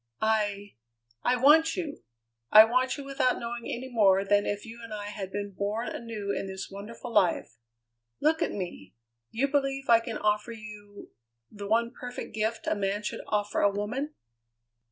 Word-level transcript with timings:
"I 0.23 0.77
I 1.23 1.35
want 1.35 1.75
you! 1.75 2.01
I 2.51 2.65
want 2.65 2.97
you 2.97 3.03
without 3.03 3.37
knowing 3.37 3.65
any 3.69 3.87
more 3.87 4.25
than 4.25 4.47
if 4.47 4.65
you 4.65 4.81
and 4.83 4.91
I 4.91 5.09
had 5.09 5.31
been 5.31 5.51
born 5.51 5.89
anew 5.89 6.31
in 6.35 6.47
this 6.47 6.71
wonderful 6.71 7.13
life. 7.13 7.57
Look 8.19 8.41
at 8.41 8.51
me! 8.51 8.95
You 9.29 9.47
believe 9.47 9.89
I 9.89 9.99
can 9.99 10.17
offer 10.17 10.53
you 10.53 11.11
the 11.51 11.67
one 11.67 11.91
perfect 11.93 12.33
gift 12.33 12.65
a 12.65 12.73
man 12.73 13.03
should 13.03 13.21
offer 13.27 13.61
a 13.61 13.69
woman?" 13.69 14.15